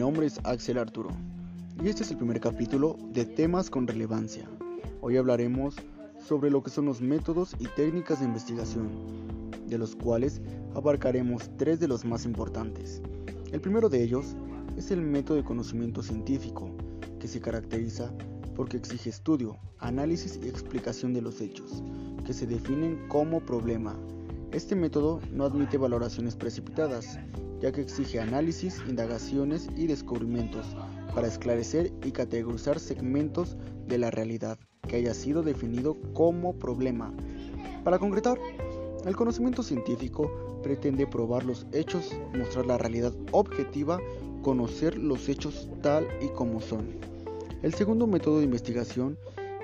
[0.00, 1.10] nombre es Axel Arturo
[1.84, 4.48] y este es el primer capítulo de temas con relevancia.
[5.02, 5.76] Hoy hablaremos
[6.26, 8.88] sobre lo que son los métodos y técnicas de investigación,
[9.66, 10.40] de los cuales
[10.74, 13.02] abarcaremos tres de los más importantes.
[13.52, 14.36] El primero de ellos
[14.78, 16.70] es el método de conocimiento científico,
[17.18, 18.10] que se caracteriza
[18.56, 21.82] porque exige estudio, análisis y explicación de los hechos,
[22.24, 23.94] que se definen como problema.
[24.52, 27.20] Este método no admite valoraciones precipitadas,
[27.60, 30.66] ya que exige análisis, indagaciones y descubrimientos
[31.14, 37.14] para esclarecer y categorizar segmentos de la realidad que haya sido definido como problema.
[37.84, 38.38] Para concretar,
[39.06, 44.00] el conocimiento científico pretende probar los hechos, mostrar la realidad objetiva,
[44.42, 46.88] conocer los hechos tal y como son.
[47.62, 49.16] El segundo método de investigación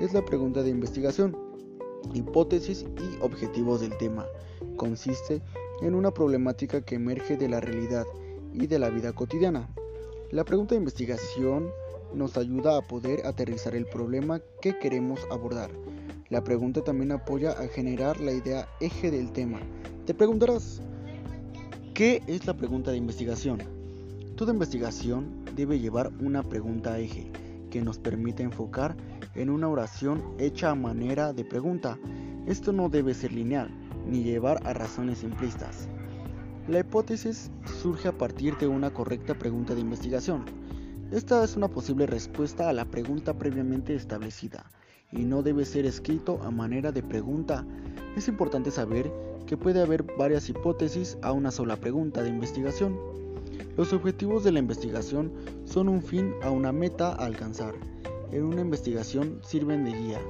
[0.00, 1.36] es la pregunta de investigación,
[2.14, 4.26] hipótesis y objetivos del tema.
[4.76, 5.42] Consiste
[5.80, 8.06] en una problemática que emerge de la realidad
[8.52, 9.68] y de la vida cotidiana.
[10.30, 11.70] La pregunta de investigación
[12.14, 15.70] nos ayuda a poder aterrizar el problema que queremos abordar.
[16.28, 19.60] La pregunta también apoya a generar la idea eje del tema.
[20.06, 20.80] Te preguntarás,
[21.94, 23.62] ¿qué es la pregunta de investigación?
[24.36, 27.30] Toda investigación debe llevar una pregunta eje
[27.72, 28.94] que nos permita enfocar
[29.34, 31.98] en una oración hecha a manera de pregunta.
[32.46, 33.70] Esto no debe ser lineal,
[34.06, 35.88] ni llevar a razones simplistas.
[36.68, 40.44] La hipótesis surge a partir de una correcta pregunta de investigación.
[41.10, 44.70] Esta es una posible respuesta a la pregunta previamente establecida
[45.10, 47.66] y no debe ser escrito a manera de pregunta.
[48.16, 49.10] Es importante saber
[49.46, 53.21] que puede haber varias hipótesis a una sola pregunta de investigación.
[53.76, 55.32] Los objetivos de la investigación
[55.64, 57.74] son un fin a una meta a alcanzar.
[58.30, 60.20] En una investigación sirven de guía.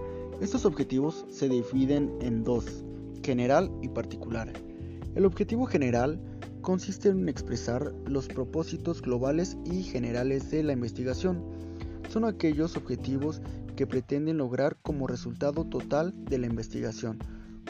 [0.40, 2.84] Estos objetivos se dividen en dos,
[3.24, 4.52] general y particular.
[5.16, 6.20] El objetivo general
[6.60, 11.44] consiste en expresar los propósitos globales y generales de la investigación.
[12.10, 13.42] Son aquellos objetivos
[13.74, 17.18] que pretenden lograr como resultado total de la investigación.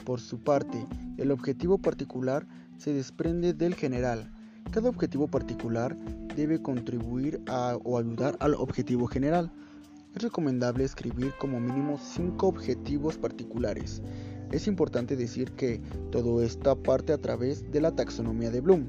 [0.04, 0.86] Por su parte,
[1.16, 4.30] el objetivo particular se desprende del general.
[4.72, 5.94] Cada objetivo particular
[6.34, 9.52] debe contribuir a, o ayudar al objetivo general.
[10.16, 14.00] Es recomendable escribir como mínimo cinco objetivos particulares.
[14.50, 15.78] Es importante decir que
[16.10, 18.86] todo esto parte a través de la taxonomía de Bloom,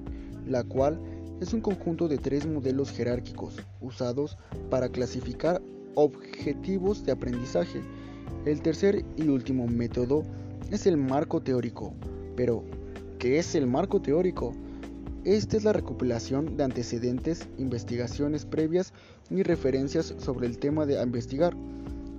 [0.47, 1.01] la cual
[1.41, 4.37] es un conjunto de tres modelos jerárquicos usados
[4.69, 5.61] para clasificar
[5.95, 7.81] objetivos de aprendizaje.
[8.45, 10.23] El tercer y último método
[10.71, 11.93] es el marco teórico.
[12.37, 12.63] Pero,
[13.19, 14.53] ¿qué es el marco teórico?
[15.25, 18.91] Esta es la recopilación de antecedentes, investigaciones previas
[19.29, 21.55] y referencias sobre el tema de investigar.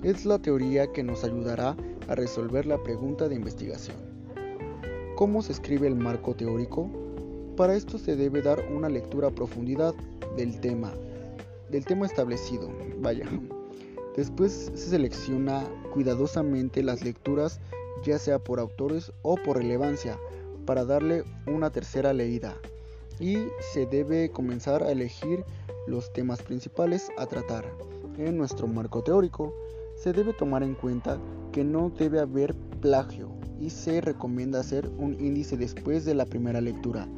[0.02, 1.76] Es la teoría que nos ayudará
[2.08, 3.96] a resolver la pregunta de investigación.
[5.16, 6.88] ¿Cómo se escribe el marco teórico?
[7.58, 9.94] Para esto se debe dar una lectura a profundidad
[10.38, 10.94] del tema,
[11.70, 12.70] del tema establecido.
[13.02, 13.26] Vaya.
[14.16, 17.60] Después se selecciona cuidadosamente las lecturas,
[18.02, 20.18] ya sea por autores o por relevancia,
[20.64, 22.56] para darle una tercera leída.
[23.20, 23.36] Y
[23.72, 25.44] se debe comenzar a elegir
[25.86, 27.64] los temas principales a tratar.
[28.18, 29.54] En nuestro marco teórico
[29.96, 31.18] se debe tomar en cuenta
[31.52, 33.30] que no debe haber plagio
[33.60, 37.08] y se recomienda hacer un índice después de la primera lectura.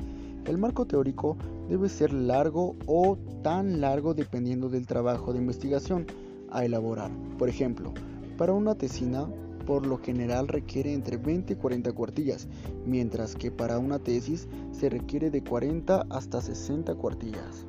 [0.45, 1.37] El marco teórico
[1.69, 6.07] debe ser largo o tan largo dependiendo del trabajo de investigación
[6.51, 7.11] a elaborar.
[7.39, 7.93] Por ejemplo,
[8.37, 9.27] para una tesina
[9.66, 12.49] por lo general requiere entre 20 y 40 cuartillas,
[12.87, 17.66] mientras que para una tesis se requiere de 40 hasta 60 cuartillas.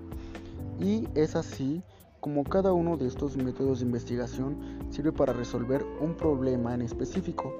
[0.79, 1.81] Y es así
[2.21, 4.57] como cada uno de estos métodos de investigación
[4.89, 7.53] sirve para resolver un problema en específico.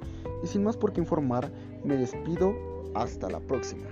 [0.43, 1.51] Y sin más por qué informar,
[1.83, 2.53] me despido.
[2.95, 3.85] Hasta la próxima.